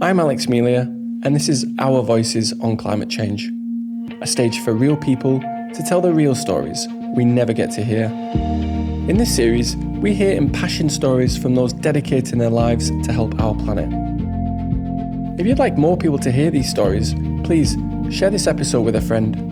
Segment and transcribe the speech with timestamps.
[0.00, 0.82] I'm Alex Melia,
[1.24, 3.50] and this is Our Voices on Climate Change,
[4.22, 6.86] a stage for real people to tell the real stories
[7.16, 8.04] we never get to hear.
[9.08, 13.56] In this series, we hear impassioned stories from those dedicating their lives to help our
[13.56, 13.88] planet.
[15.40, 17.76] If you'd like more people to hear these stories, please
[18.08, 19.47] share this episode with a friend.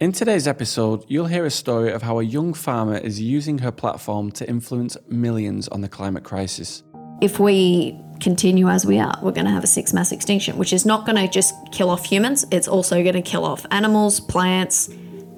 [0.00, 3.70] In today's episode, you'll hear a story of how a young farmer is using her
[3.70, 6.82] platform to influence millions on the climate crisis.
[7.20, 10.72] If we continue as we are, we're going to have a six mass extinction, which
[10.72, 14.20] is not going to just kill off humans, it's also going to kill off animals,
[14.20, 14.88] plants,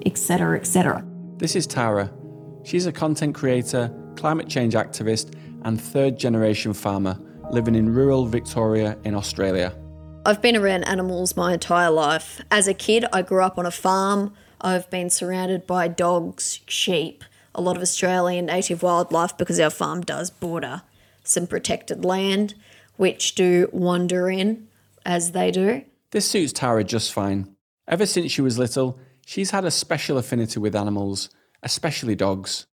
[0.05, 1.05] etc., etc.
[1.35, 2.09] This is Tara.
[2.63, 5.35] She's a content creator, climate change activist,
[5.65, 7.19] and third generation farmer
[7.51, 9.75] living in rural Victoria in Australia.
[10.25, 12.41] I've been around animals my entire life.
[12.49, 14.33] As a kid, I grew up on a farm.
[14.63, 17.23] I've been surrounded by dogs, sheep,
[17.53, 20.81] a lot of Australian native wildlife because our farm does border
[21.23, 22.53] some protected land,
[22.97, 24.67] which do wander in
[25.05, 25.83] as they do.
[26.11, 27.55] This suits Tara just fine.
[27.87, 31.29] Ever since she was little, she's had a special affinity with animals,
[31.61, 32.65] especially dogs.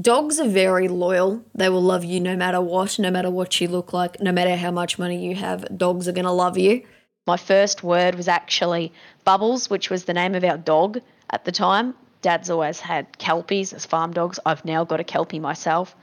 [0.00, 1.42] Dogs are very loyal.
[1.54, 4.54] They will love you no matter what, no matter what you look like, no matter
[4.54, 5.76] how much money you have.
[5.76, 6.84] Dogs are going to love you.
[7.28, 8.90] My first word was actually
[9.22, 11.94] Bubbles, which was the name of our dog at the time.
[12.22, 14.40] Dad's always had Kelpies as farm dogs.
[14.46, 15.94] I've now got a Kelpie myself.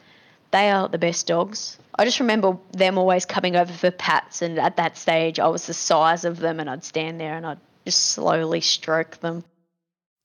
[0.51, 1.79] They are the best dogs.
[1.97, 5.65] I just remember them always coming over for pats, and at that stage, I was
[5.65, 9.43] the size of them, and I'd stand there and I'd just slowly stroke them.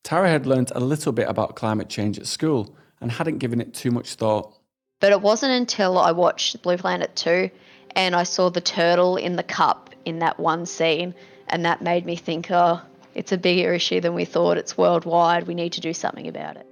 [0.04, 3.72] Tara had learnt a little bit about climate change at school and hadn't given it
[3.72, 4.54] too much thought.
[5.00, 7.48] But it wasn't until I watched Blue Planet 2
[7.96, 11.14] and I saw the turtle in the cup in that one scene,
[11.48, 12.80] and that made me think, oh,
[13.14, 14.56] it's a bigger issue than we thought.
[14.56, 15.46] It's worldwide.
[15.46, 16.66] We need to do something about it.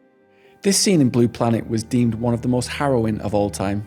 [0.62, 3.87] This scene in Blue Planet was deemed one of the most harrowing of all time.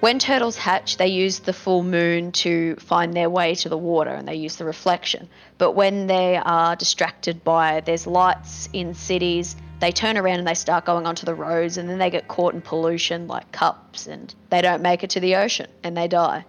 [0.00, 4.10] When turtles hatch, they use the full moon to find their way to the water
[4.10, 5.28] and they use the reflection.
[5.56, 10.54] But when they are distracted by there's lights in cities, they turn around and they
[10.54, 14.34] start going onto the roads and then they get caught in pollution like cups and
[14.50, 16.44] they don't make it to the ocean and they die.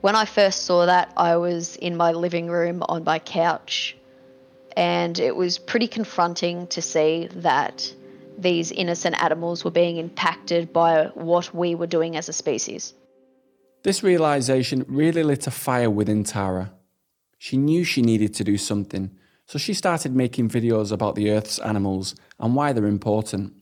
[0.00, 3.96] When I first saw that, I was in my living room on my couch,
[4.74, 7.94] and it was pretty confronting to see that
[8.38, 12.94] these innocent animals were being impacted by what we were doing as a species.
[13.82, 16.72] This realization really lit a fire within Tara.
[17.36, 19.10] She knew she needed to do something,
[19.44, 23.52] so she started making videos about the Earth's animals and why they're important.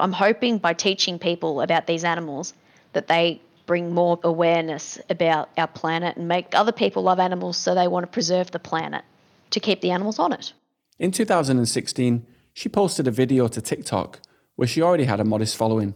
[0.00, 2.52] I'm hoping by teaching people about these animals
[2.94, 7.74] that they bring more awareness about our planet and make other people love animals so
[7.74, 9.04] they want to preserve the planet
[9.50, 10.52] to keep the animals on it.
[10.98, 14.20] In 2016, she posted a video to TikTok
[14.56, 15.94] where she already had a modest following.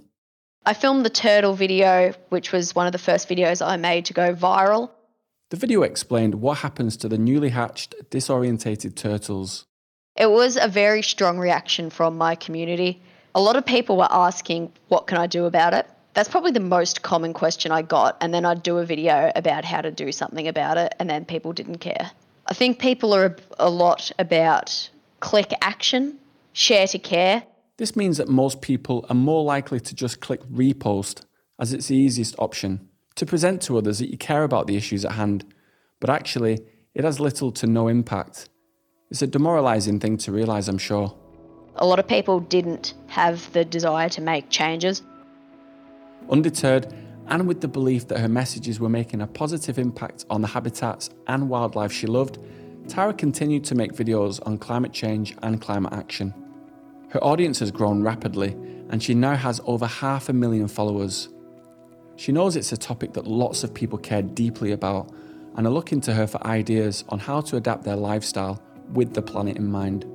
[0.67, 4.13] I filmed the turtle video, which was one of the first videos I made to
[4.13, 4.91] go viral.
[5.51, 9.65] The video explained what happens to the newly hatched, disorientated turtles.
[10.17, 13.01] It was a very strong reaction from my community.
[13.35, 15.87] A lot of people were asking, What can I do about it?
[16.19, 18.17] That's probably the most common question I got.
[18.21, 21.25] And then I'd do a video about how to do something about it, and then
[21.25, 22.11] people didn't care.
[22.45, 24.91] I think people are a, lot about
[25.21, 26.19] click action,
[26.55, 27.45] share to care.
[27.77, 31.23] This means that most people are more likely to just click repost
[31.61, 35.05] as it's the easiest option to present to others that you care about the issues
[35.05, 35.45] at hand,
[36.01, 36.59] but actually,
[36.97, 38.49] it has little to no impact.
[39.09, 41.17] It's a demoralising thing to realise, I'm sure.
[41.77, 45.01] A lot of people didn't have the desire to make changes.
[46.31, 46.93] Undeterred,
[47.29, 51.11] and with the belief that her messages were making a positive impact on the habitats
[51.27, 52.39] and wildlife she loved,
[52.89, 56.33] Tara continued to make videos on climate change and climate action.
[57.11, 58.57] Her audience has grown rapidly,
[58.89, 61.29] and she now has over half a million followers.
[62.17, 65.13] She knows it's a topic that lots of people care deeply about
[65.57, 68.63] and are looking to her for ideas on how to adapt their lifestyle
[68.93, 70.07] with the planet in mind.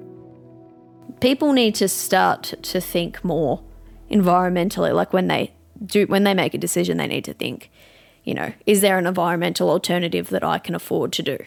[1.22, 3.64] People need to start to think more
[4.10, 5.54] environmentally, like when they
[5.86, 7.70] do when they make a decision, they need to think,
[8.24, 11.38] you know, is there an environmental alternative that I can afford to do?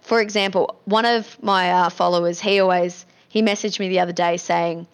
[0.00, 4.36] For example, one of my uh, followers, he always he messaged me the other day
[4.36, 4.86] saying,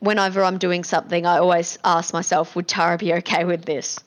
[0.00, 4.00] whenever I'm doing something, I always ask myself, would Tara be okay with this?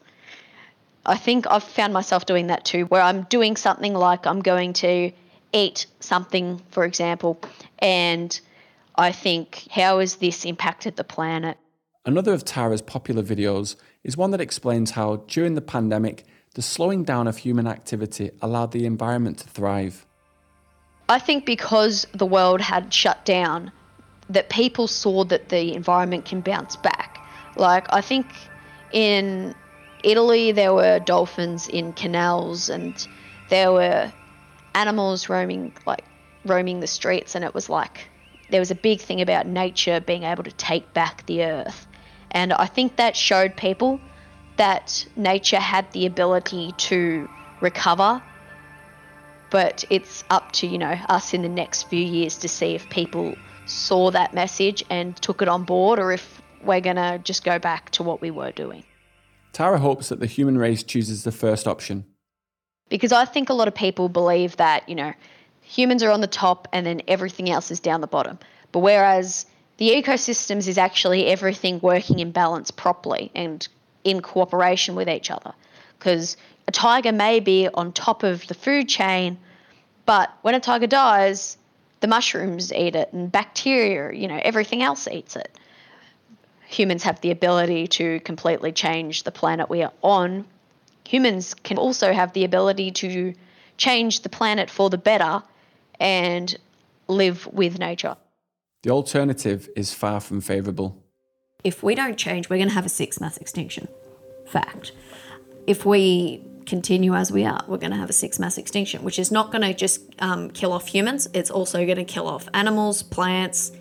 [1.06, 4.73] I think I've found myself doing that too, where I'm doing something like I'm going
[4.73, 5.12] to
[5.53, 7.39] eat something, for example,
[7.79, 8.38] and
[8.95, 11.57] I think, how has this impacted the planet?
[12.07, 16.24] Another of Tara's popular videos is one that explains how, during the pandemic,
[16.54, 20.06] the slowing down of human activity allowed the environment to thrive.
[21.10, 23.72] I think because the world had shut down,
[24.30, 27.18] that people saw that the environment can bounce back.
[27.56, 28.28] Like, I think
[28.92, 29.56] in
[30.04, 33.08] Italy, there were dolphins in canals, and
[33.50, 34.13] there were
[34.75, 36.04] animals roaming like
[36.46, 38.08] roaming the streets, and it was like
[38.51, 41.88] there was a big thing about nature being able to take back the earth,
[42.36, 44.00] and I think that showed people
[44.58, 47.28] that nature had the ability to
[47.62, 48.22] recover.
[49.50, 52.88] But it's up to you know us in the next few years to see if
[52.90, 53.36] people
[53.66, 57.90] saw that message and took it on board, or if we're gonna just go back
[57.92, 58.84] to what we were doing.
[59.54, 62.04] Tara hopes that the human race chooses the first option.
[62.90, 65.14] Because I think a lot of people believe that, you know,
[65.62, 68.38] humans are on the top and then everything else is down the bottom.
[68.74, 69.46] But whereas
[69.77, 73.68] the ecosystems is actually everything working in balance properly and
[74.04, 75.54] in cooperation with each other.
[75.98, 76.38] Because
[76.68, 79.38] a tiger may be on top of the food chain,
[80.06, 81.57] but when a tiger dies,
[82.00, 85.57] the mushrooms eat it and bacteria, you know, everything else eats it
[86.68, 90.45] humans have the ability to completely change the planet we are on,
[91.07, 93.33] humans can also have the ability to
[93.77, 95.42] change the planet for the better
[96.00, 96.57] and
[97.07, 98.16] live with nature.
[98.86, 101.04] The alternative is far from favourable.
[101.64, 103.88] If we don't change, we're going to have a sixth mass extinction.
[104.46, 104.92] Fact.
[105.66, 109.18] If we continue as we are, we're going to have a sixth mass extinction, which
[109.18, 112.48] is not going to just um, kill off humans, it's also going to kill off
[112.54, 113.72] animals, plants,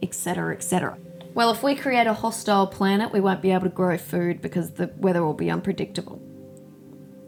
[0.00, 0.96] etc., etc.
[1.34, 4.70] Well, if we create a hostile planet, we won't be able to grow food because
[4.70, 6.22] the weather will be unpredictable.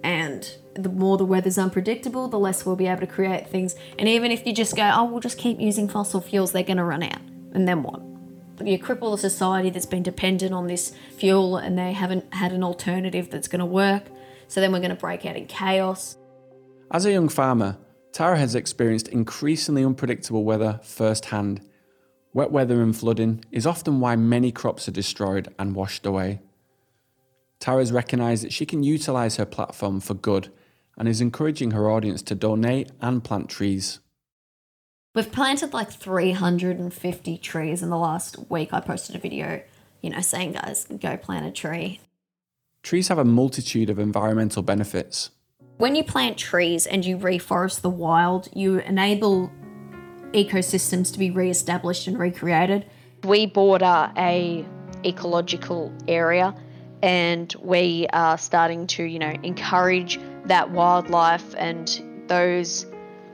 [0.05, 3.75] And the more the weather's unpredictable, the less we'll be able to create things.
[3.99, 6.77] And even if you just go, oh, we'll just keep using fossil fuels, they're going
[6.77, 7.21] to run out.
[7.53, 8.01] And then what?
[8.65, 12.63] You cripple a society that's been dependent on this fuel and they haven't had an
[12.63, 14.05] alternative that's going to work.
[14.47, 16.17] So then we're going to break out in chaos.
[16.93, 17.79] As a young farmer,
[18.13, 21.61] Tara has experienced increasingly unpredictable weather firsthand
[22.35, 26.41] Wet weather and flooding is often why many crops are destroyed and washed away.
[27.65, 30.53] Tara's recognised that she can utilise her platform for good
[30.99, 34.01] and is encouraging her audience to donate and plant trees.
[35.15, 38.75] We've planted like 350 trees in the last week.
[38.75, 39.63] I posted a video,
[40.03, 42.03] you know, saying, guys, go plant a tree.
[42.83, 45.31] Trees have a multitude of environmental benefits.
[45.79, 49.51] When you plant trees and you reforest the wild, you enable
[50.33, 52.85] ecosystems to be re-established and recreated.
[53.23, 54.67] We border a
[55.03, 56.55] ecological area
[57.03, 62.87] and we are starting to, you know, encourage that wildlife and those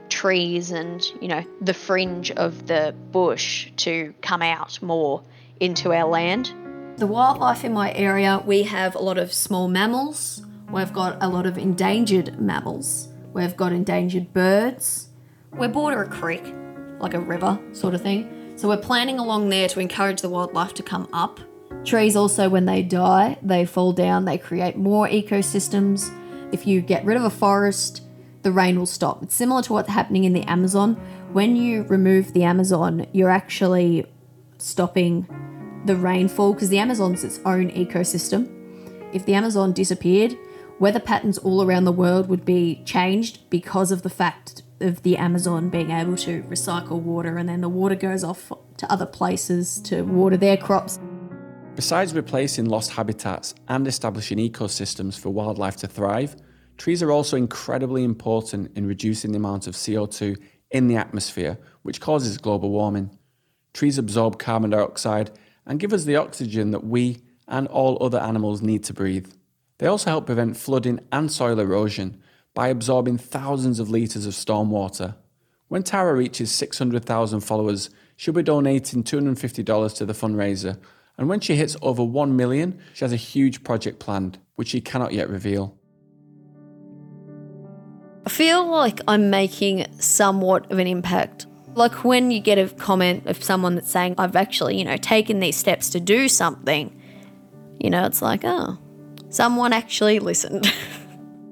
[0.09, 5.23] trees and, you know, the fringe of the bush to come out more
[5.59, 6.53] into our land.
[6.97, 10.45] The wildlife in my area, we have a lot of small mammals.
[10.69, 13.07] We've got a lot of endangered mammals.
[13.33, 15.07] We've got endangered birds.
[15.53, 16.53] We border a creek
[16.99, 18.53] like a river sort of thing.
[18.57, 21.39] So we're planning along there to encourage the wildlife to come up.
[21.83, 26.11] Trees also, when they die, they fall down, they create more ecosystems.
[26.53, 28.03] If you get rid of a forest,
[28.43, 29.23] the rain will stop.
[29.23, 30.95] It's similar to what's happening in the Amazon.
[31.31, 34.05] When you remove the Amazon, you're actually
[34.57, 35.27] stopping
[35.85, 38.49] the rainfall because the Amazon's its own ecosystem.
[39.13, 40.37] If the Amazon disappeared,
[40.79, 45.17] weather patterns all around the world would be changed because of the fact of the
[45.17, 49.79] Amazon being able to recycle water and then the water goes off to other places
[49.81, 50.99] to water their crops.
[51.75, 56.35] Besides replacing lost habitats and establishing ecosystems for wildlife to thrive,
[56.77, 60.37] trees are also incredibly important in reducing the amount of CO2
[60.69, 63.17] in the atmosphere, which causes global warming.
[63.73, 65.31] Trees absorb carbon dioxide
[65.65, 69.31] and give us the oxygen that we and all other animals need to breathe.
[69.77, 72.21] They also help prevent flooding and soil erosion,
[72.53, 75.15] by absorbing thousands of litres of stormwater.
[75.67, 80.77] When Tara reaches 600,000 followers, she'll be donating $250 to the fundraiser.
[81.21, 84.81] And when she hits over 1 million, she has a huge project planned, which she
[84.81, 85.77] cannot yet reveal.
[88.25, 91.45] I feel like I'm making somewhat of an impact.
[91.75, 95.39] Like when you get a comment of someone that's saying, I've actually, you know, taken
[95.39, 96.99] these steps to do something,
[97.79, 98.79] you know, it's like, oh,
[99.29, 100.73] someone actually listened.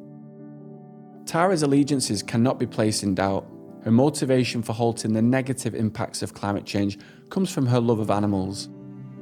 [1.28, 3.46] Tara's allegiances cannot be placed in doubt.
[3.84, 6.98] Her motivation for halting the negative impacts of climate change
[7.30, 8.68] comes from her love of animals.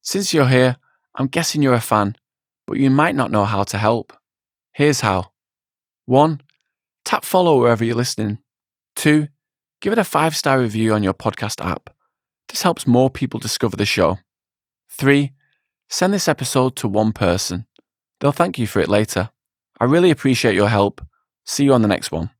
[0.00, 0.76] Since you're here,
[1.16, 2.16] I'm guessing you're a fan,
[2.66, 4.14] but you might not know how to help.
[4.72, 5.31] Here's how
[6.06, 6.40] 1.
[7.04, 8.38] Tap follow wherever you're listening.
[8.96, 9.28] 2.
[9.80, 11.90] Give it a five star review on your podcast app.
[12.48, 14.18] This helps more people discover the show.
[14.90, 15.32] 3.
[15.88, 17.66] Send this episode to one person.
[18.20, 19.30] They'll thank you for it later.
[19.80, 21.00] I really appreciate your help.
[21.44, 22.30] See you on the next one.